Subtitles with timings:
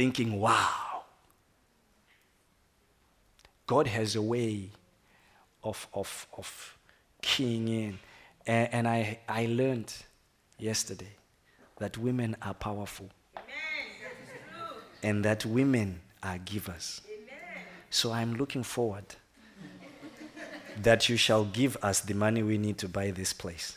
[0.00, 1.02] thinking, wow.
[3.66, 4.70] God has a way
[5.62, 6.78] of, of, of
[7.20, 7.98] keying in.
[8.46, 9.92] And, and I, I learned
[10.58, 11.12] yesterday
[11.80, 13.10] that women are powerful
[15.02, 17.02] and that women are givers.
[17.90, 19.04] So I'm looking forward
[20.80, 23.76] that you shall give us the money we need to buy this place.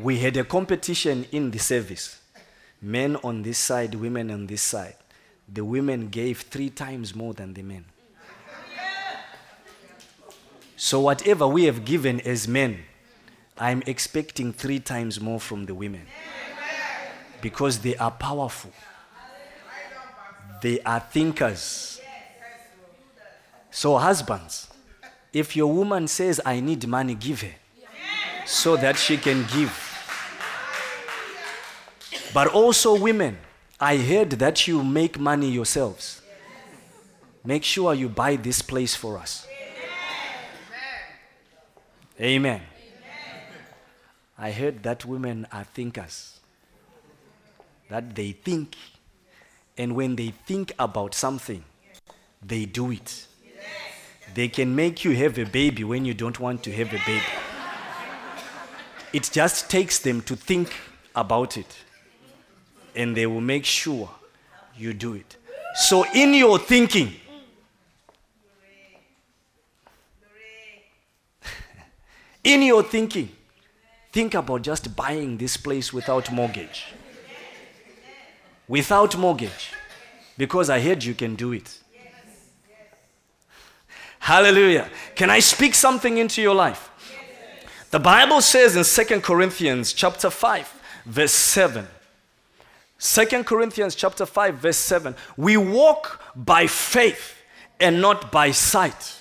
[0.00, 2.20] We had a competition in the service
[2.80, 4.96] men on this side, women on this side.
[5.52, 7.84] The women gave three times more than the men.
[10.76, 12.80] So, whatever we have given as men,
[13.56, 16.06] I'm expecting three times more from the women
[17.40, 18.72] because they are powerful,
[20.60, 22.00] they are thinkers.
[23.70, 24.68] So, husbands,
[25.32, 27.54] if your woman says, I need money, give her
[28.44, 29.81] so that she can give.
[32.34, 33.38] But also, women,
[33.78, 36.22] I heard that you make money yourselves.
[37.44, 39.46] Make sure you buy this place for us.
[42.20, 42.62] Amen.
[44.38, 46.40] I heard that women are thinkers,
[47.88, 48.76] that they think,
[49.76, 51.64] and when they think about something,
[52.44, 53.26] they do it.
[54.34, 57.22] They can make you have a baby when you don't want to have a baby.
[59.12, 60.72] It just takes them to think
[61.14, 61.76] about it,
[62.94, 64.10] and they will make sure
[64.76, 65.36] you do it.
[65.74, 67.14] So, in your thinking,
[72.44, 73.30] in your thinking,
[74.12, 76.92] think about just buying this place without mortgage.
[78.68, 79.72] Without mortgage.
[80.36, 81.78] Because I heard you can do it.
[84.18, 84.90] Hallelujah.
[85.14, 86.90] Can I speak something into your life?
[87.90, 91.86] The Bible says in Second Corinthians chapter 5, verse 7.
[93.02, 95.16] 2 Corinthians chapter 5, verse 7.
[95.36, 97.36] We walk by faith
[97.80, 99.18] and not by sight.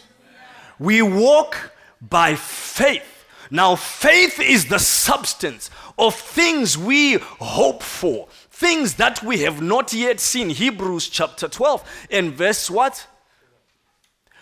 [0.77, 3.25] We walk by faith.
[3.49, 9.93] Now, faith is the substance of things we hope for, things that we have not
[9.93, 10.51] yet seen.
[10.51, 13.07] Hebrews chapter 12 and verse what?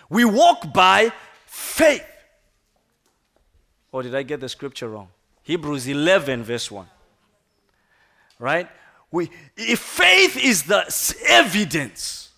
[0.10, 1.14] We walk by
[1.46, 2.06] faith.
[3.94, 5.08] Or did I get the scripture wrong?
[5.44, 6.86] Hebrews 11, verse 1.
[8.38, 8.68] Right?
[9.12, 10.86] We, if faith is the
[11.28, 12.30] evidence,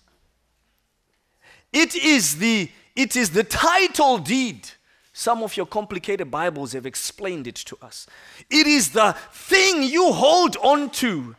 [1.72, 4.68] it is the, it is the title deed.
[5.12, 8.06] Some of your complicated Bibles have explained it to us.
[8.48, 11.36] It is the thing you hold on to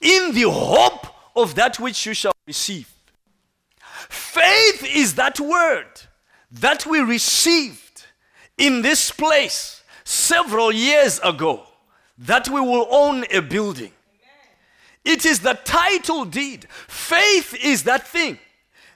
[0.00, 2.92] in the hope of that which you shall receive.
[4.08, 5.88] Faith is that word
[6.50, 8.04] that we received
[8.56, 11.62] in this place several years ago
[12.18, 13.92] that we will own a building.
[15.04, 16.66] It is the title deed.
[16.70, 18.38] Faith is that thing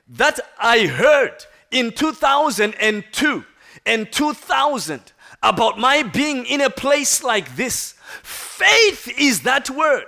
[0.09, 3.45] that I heard in 2002
[3.87, 5.12] and 2000
[5.43, 7.95] about my being in a place like this.
[8.23, 10.07] Faith is that word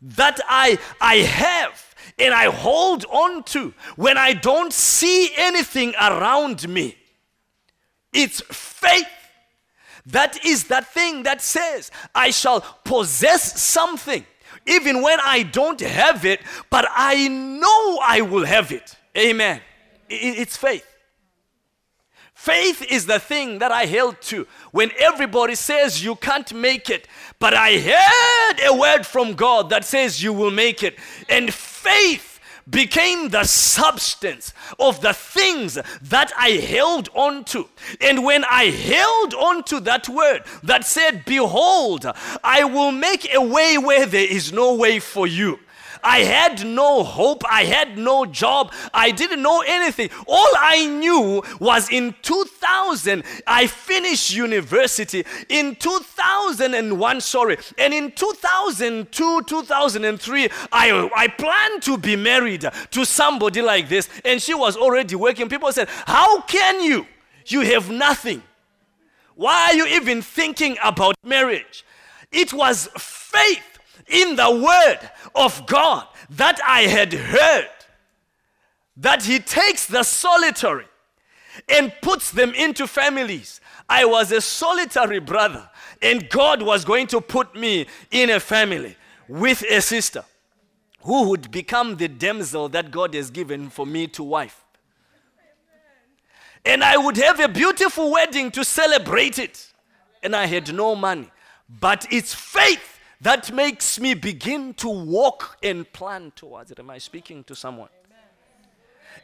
[0.00, 6.68] that I, I have and I hold on to when I don't see anything around
[6.68, 6.96] me.
[8.12, 9.06] It's faith.
[10.06, 14.24] That is that thing that says, I shall possess something
[14.66, 16.40] even when I don't have it,
[16.70, 18.96] but I know I will have it.
[19.16, 19.60] Amen.
[20.08, 20.86] It's faith.
[22.34, 27.08] Faith is the thing that I held to when everybody says you can't make it.
[27.38, 30.98] But I heard a word from God that says you will make it.
[31.28, 32.35] And faith
[32.76, 37.66] became the substance of the things that I held on to.
[38.02, 42.04] And when I held on to that word that said, Behold,
[42.44, 45.58] I will make a way where there is no way for you.
[46.02, 47.42] I had no hope.
[47.50, 48.72] I had no job.
[48.92, 50.10] I didn't know anything.
[50.26, 55.24] All I knew was in 2000, I finished university.
[55.48, 57.58] In 2001, sorry.
[57.78, 64.08] And in 2002, 2003, I, I planned to be married to somebody like this.
[64.24, 65.48] And she was already working.
[65.48, 67.06] People said, How can you?
[67.46, 68.42] You have nothing.
[69.34, 71.84] Why are you even thinking about marriage?
[72.32, 73.75] It was faith
[74.08, 77.68] in the word of God that I had heard
[78.96, 80.86] that He takes the solitary
[81.68, 83.60] and puts them into families.
[83.88, 85.68] I was a solitary brother,
[86.02, 88.96] and God was going to put me in a family
[89.28, 90.24] with a sister
[91.00, 94.64] who would become the damsel that God has given for me to wife.
[96.64, 99.72] And I would have a beautiful wedding to celebrate it.
[100.22, 101.30] And I had no money.
[101.68, 106.78] But it's faith that makes me begin to walk and plan towards it.
[106.78, 107.88] Am I speaking to someone?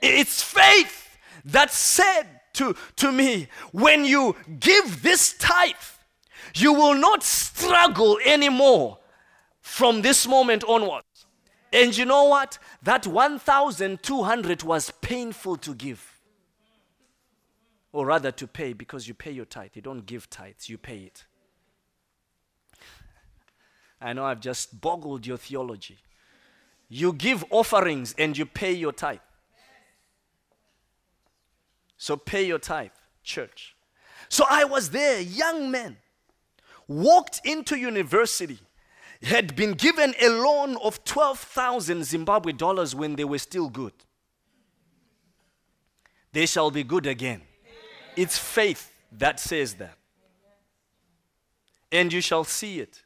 [0.01, 5.75] It's faith that said to, to me, when you give this tithe,
[6.55, 8.99] you will not struggle anymore
[9.61, 11.27] from this moment onwards.
[11.73, 12.59] And you know what?
[12.83, 16.21] That 1,200 was painful to give.
[17.93, 19.71] Or rather, to pay because you pay your tithe.
[19.75, 21.25] You don't give tithes, you pay it.
[24.03, 25.99] I know I've just boggled your theology.
[26.89, 29.19] You give offerings and you pay your tithe.
[31.97, 32.91] So pay your tithe,
[33.23, 33.77] church.
[34.29, 35.97] So I was there, young man,
[36.89, 38.59] walked into university,
[39.23, 43.93] had been given a loan of 12,000 Zimbabwe dollars when they were still good.
[46.33, 47.43] They shall be good again.
[48.17, 49.97] It's faith that says that.
[51.91, 53.03] And you shall see it.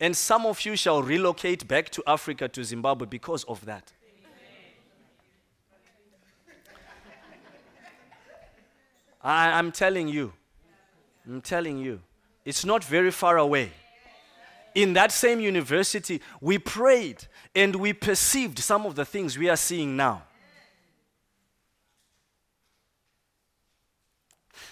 [0.00, 3.92] And some of you shall relocate back to Africa, to Zimbabwe, because of that.
[9.20, 10.32] I, am telling you,
[11.26, 12.00] I'm telling you,
[12.44, 13.72] it's not very far away.
[14.74, 19.56] In that same university, we prayed and we perceived some of the things we are
[19.56, 20.22] seeing now.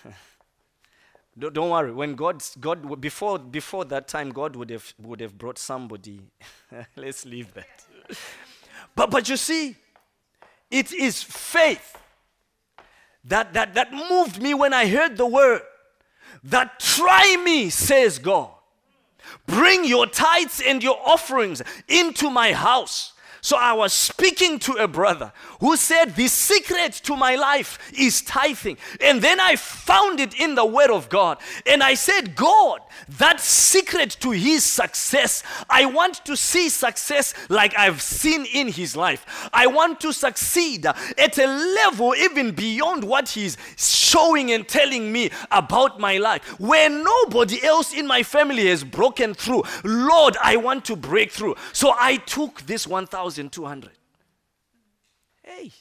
[1.38, 1.92] Don't worry.
[1.92, 6.20] When God, God before, before that time, God would have, would have brought somebody.
[6.96, 7.86] Let's leave that.
[8.94, 9.76] but, but you see,
[10.70, 11.98] it is faith
[13.24, 15.60] that, that, that moved me when I heard the word
[16.44, 18.50] that try me, says God.
[19.46, 24.88] Bring your tithes and your offerings into my house so I was speaking to a
[24.88, 28.78] brother who said, The secret to my life is tithing.
[29.00, 31.38] And then I found it in the Word of God.
[31.64, 32.80] And I said, God,
[33.18, 38.96] that secret to his success, I want to see success like I've seen in his
[38.96, 39.48] life.
[39.52, 45.30] I want to succeed at a level even beyond what he's showing and telling me
[45.50, 49.62] about my life, where nobody else in my family has broken through.
[49.84, 51.56] Lord, I want to break through.
[51.72, 53.25] So I took this 1,000.
[53.26, 53.90] 1,200.
[55.42, 55.72] Hey,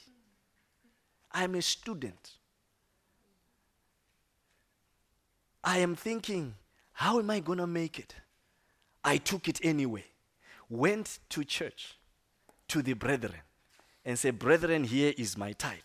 [1.32, 2.32] I'm a student.
[5.62, 6.54] I am thinking,
[6.92, 8.14] how am I going to make it?
[9.04, 10.04] I took it anyway.
[10.68, 11.98] Went to church,
[12.68, 13.40] to the brethren,
[14.04, 15.78] and said, Brethren, here is my tithe.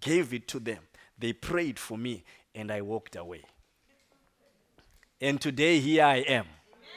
[0.00, 0.78] Gave it to them.
[1.18, 2.24] They prayed for me,
[2.54, 3.42] and I walked away.
[5.20, 6.46] And today, here I am.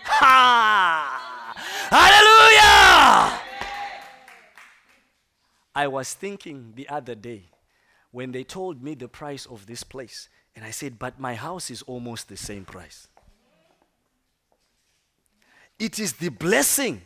[0.04, 1.56] Ha!
[1.89, 3.44] Hallelujah!
[5.75, 7.50] I was thinking the other day
[8.12, 11.69] when they told me the price of this place, and I said, But my house
[11.69, 13.10] is almost the same price.
[15.77, 17.01] It is the blessing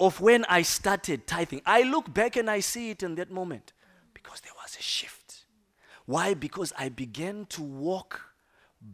[0.00, 1.60] of when I started tithing.
[1.66, 3.74] I look back and I see it in that moment
[4.14, 5.44] because there was a shift.
[6.06, 6.32] Why?
[6.32, 8.22] Because I began to walk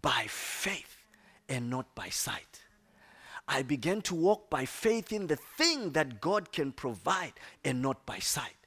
[0.02, 0.96] by faith
[1.48, 2.62] and not by sight.
[3.46, 7.34] I began to walk by faith in the thing that God can provide
[7.64, 8.59] and not by sight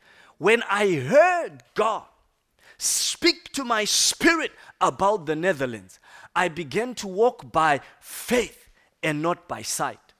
[0.43, 2.03] when I heard God
[2.77, 4.51] speak to my spirit
[4.81, 6.01] about the Netherlands,
[6.35, 8.69] I began to walk by faith
[9.01, 10.13] and not by sight.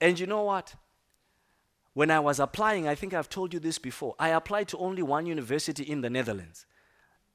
[0.00, 0.76] And you know what?
[1.94, 5.02] When I was applying, I think I've told you this before, I applied to only
[5.02, 6.64] one university in the Netherlands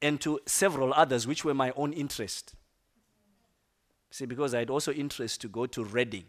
[0.02, 2.56] and to several others which were my own interest.
[4.12, 6.24] See, because I had also interest to go to Reading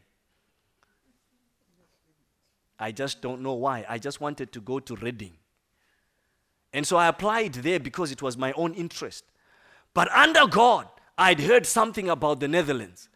[2.79, 3.85] I just don't know why.
[3.89, 5.33] I just wanted to go to Reading.
[6.73, 9.25] And so I applied there because it was my own interest.
[9.95, 13.09] But under God, I'd heard something about the Netherlands.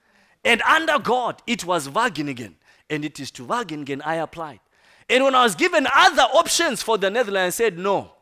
[0.44, 2.54] And under God, it was Wageningen.
[2.90, 4.60] And it is to Wageningen I applied.
[5.08, 8.12] And when I was given other options for the Netherlands, I said, no.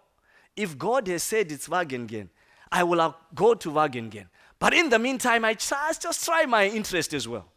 [0.56, 2.28] If God has said it's Wageningen,
[2.70, 4.26] I will go to Wageningen.
[4.58, 7.49] But in the meantime, I just, just try my interest as well.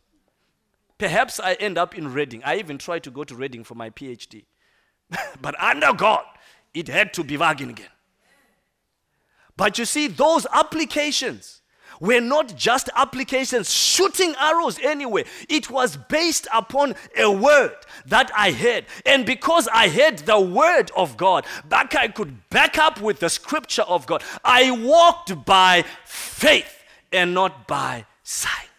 [0.98, 2.42] Perhaps I end up in Reading.
[2.46, 4.46] I even tried to go to Reading for my PhD.
[5.42, 6.24] but under God,
[6.74, 7.88] it had to be Wageningen.
[9.56, 11.62] But you see, those applications
[12.00, 15.26] were not just applications shooting arrows anyway.
[15.48, 17.76] It was based upon a word
[18.08, 18.86] that I heard.
[19.06, 23.30] And because I heard the word of God, back I could back up with the
[23.30, 24.24] scripture of God.
[24.44, 28.73] I walked by faith and not by sight.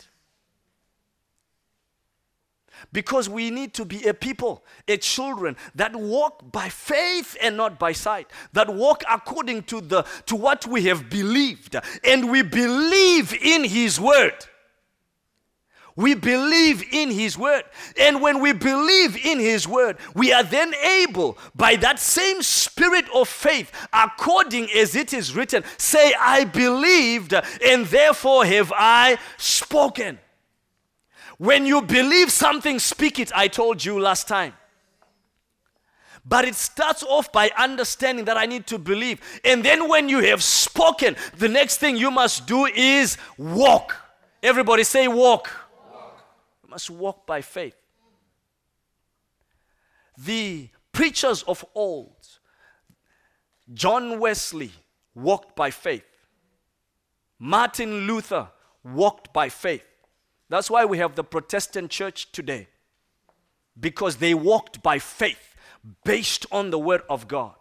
[2.95, 7.77] Because we need to be a people, a children that walk by faith and not
[7.77, 11.77] by sight, that walk according to, the, to what we have believed.
[12.05, 14.47] And we believe in His word.
[15.97, 17.63] We believe in His Word.
[18.01, 23.05] And when we believe in His Word, we are then able, by that same spirit
[23.15, 30.19] of faith, according as it is written, say, I believed, and therefore have I spoken.
[31.39, 33.33] When you believe something, speak it.
[33.35, 34.55] I told you last time.
[36.27, 39.21] But it starts off by understanding that I need to believe.
[39.45, 43.95] And then when you have spoken, the next thing you must do is walk.
[44.43, 45.51] Everybody say, walk.
[45.93, 46.25] walk.
[46.63, 47.77] You must walk by faith.
[50.17, 52.17] The preachers of old,
[53.73, 54.71] John Wesley,
[55.15, 56.05] walked by faith.
[57.39, 58.49] Martin Luther
[58.83, 59.85] walked by faith.
[60.55, 62.69] That's why we have the Protestant church today,
[63.81, 65.57] because they walked by faith
[66.05, 67.57] based on the Word of God.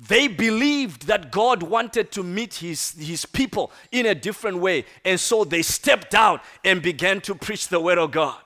[0.00, 4.84] They believed that God wanted to meet his, his people in a different way.
[5.04, 8.40] And so they stepped out and began to preach the Word of God.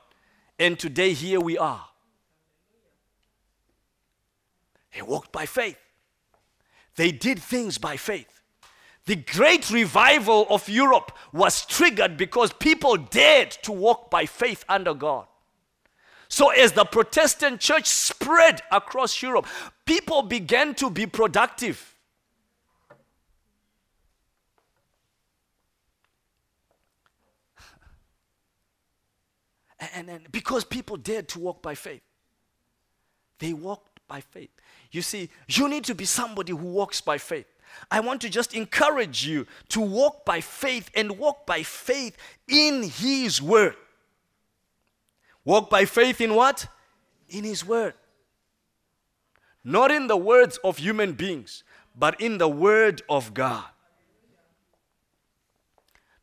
[0.59, 1.87] And today, here we are.
[4.95, 5.79] They walked by faith,
[6.97, 8.36] they did things by faith.
[9.07, 14.95] The great revival of Europe was triggered because people dared to walk by faith under
[14.95, 15.27] God.
[16.29, 19.47] So, as the Protestant church spread across Europe,
[19.85, 21.95] people began to be productive.
[29.95, 32.03] And, and because people dared to walk by faith,
[33.39, 34.51] they walked by faith.
[34.91, 37.47] You see, you need to be somebody who walks by faith.
[37.91, 42.17] I want to just encourage you to walk by faith and walk by faith
[42.49, 43.77] in His Word.
[45.45, 46.67] Walk by faith in what?
[47.29, 47.95] In His Word.
[49.63, 51.65] Not in the words of human beings,
[51.97, 53.65] but in the Word of God.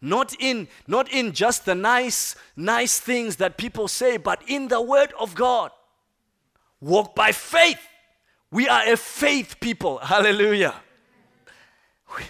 [0.01, 4.81] Not in, not in just the nice, nice things that people say, but in the
[4.81, 5.71] Word of God.
[6.81, 7.79] Walk by faith.
[8.51, 10.00] We are a faith people.
[10.00, 10.75] Hallelujah.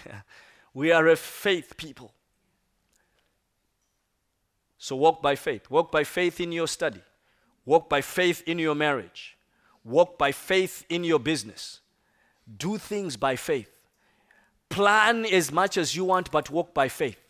[0.74, 2.12] We are a faith people.
[4.76, 5.70] So walk by faith.
[5.70, 7.00] Walk by faith in your study.
[7.64, 9.36] Walk by faith in your marriage.
[9.84, 11.80] Walk by faith in your business.
[12.58, 13.70] Do things by faith.
[14.68, 17.20] Plan as much as you want, but walk by faith.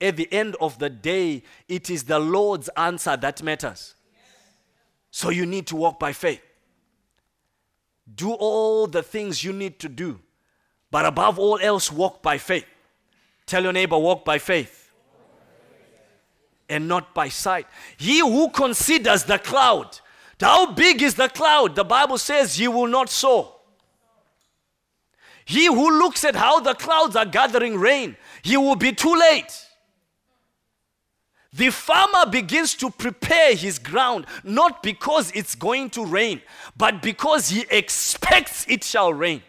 [0.00, 3.94] At the end of the day, it is the Lord's answer that matters.
[5.10, 6.42] So you need to walk by faith.
[8.12, 10.20] Do all the things you need to do,
[10.90, 12.66] but above all else, walk by faith.
[13.46, 14.86] Tell your neighbor, walk by faith
[16.68, 17.66] and not by sight.
[17.96, 20.00] He who considers the cloud,
[20.40, 21.74] how big is the cloud?
[21.76, 23.54] The Bible says he will not sow.
[25.44, 29.62] He who looks at how the clouds are gathering rain, he will be too late.
[31.52, 36.42] The farmer begins to prepare his ground not because it's going to rain,
[36.76, 39.42] but because he expects it shall rain.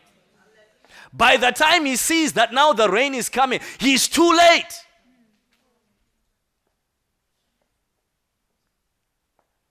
[1.14, 4.84] By the time he sees that now the rain is coming, he's too late.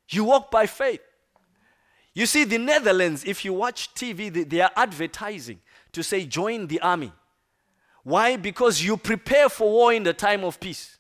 [0.09, 1.01] You walk by faith.
[2.15, 5.61] You see, the Netherlands, if you watch TV, they, they, are advertising
[5.93, 7.13] to say, join the army.
[8.05, 8.37] Why?
[8.37, 10.97] Because you prepare for war in the time of peace.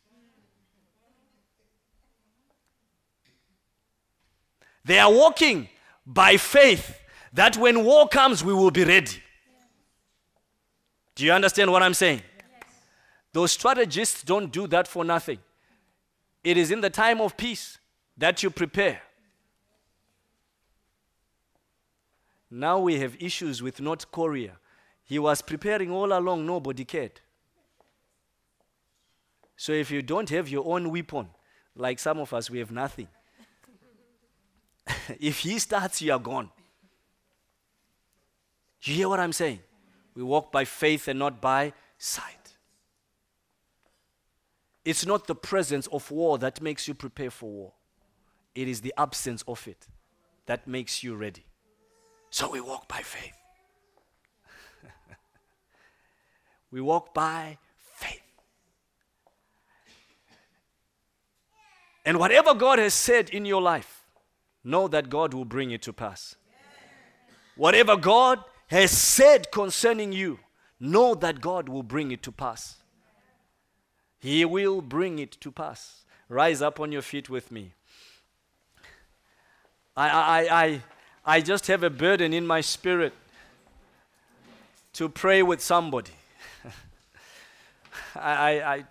[4.84, 5.68] They are walking
[6.06, 7.00] by faith
[7.32, 9.22] that when war comes, we will be ready.
[11.16, 12.22] Do you understand what I'm saying?
[13.32, 15.38] Those strategists don't do that for nothing.
[16.44, 17.78] It is in the time of peace
[18.16, 19.00] that you prepare.
[22.50, 24.52] Now we have issues with North Korea.
[25.04, 27.20] He was preparing all along, nobody cared.
[29.56, 31.28] So if you don't have your own weapon,
[31.74, 33.08] like some of us, we have nothing.
[35.18, 36.50] if he starts, you are gone.
[38.82, 39.60] You hear what I'm saying?
[40.16, 42.56] We walk by faith and not by sight.
[44.84, 47.72] It's not the presence of war that makes you prepare for war.
[48.54, 49.86] It is the absence of it
[50.46, 51.44] that makes you ready.
[52.30, 53.36] So we walk by faith.
[56.70, 58.22] we walk by faith.
[62.06, 64.04] And whatever God has said in your life,
[64.64, 66.36] know that God will bring it to pass.
[67.56, 70.38] Whatever God has said concerning you,
[70.80, 72.76] know that God will bring it to pass.
[74.18, 76.04] He will bring it to pass.
[76.28, 77.72] Rise up on your feet with me.
[79.96, 80.82] I, I, I,
[81.24, 83.12] I just have a burden in my spirit
[84.94, 86.10] to pray with somebody.
[88.16, 88.84] I, I, I,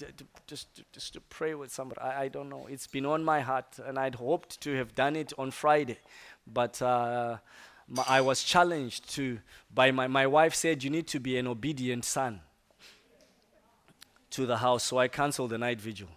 [0.48, 2.02] just just to pray with somebody.
[2.02, 2.68] I, I don't know.
[2.68, 5.98] It's been on my heart, and I'd hoped to have done it on Friday,
[6.46, 7.38] but uh,
[7.88, 9.40] my, I was challenged to
[9.74, 12.42] by my my wife said you need to be an obedient son
[14.32, 16.10] to the house, so I canceled the night vigil.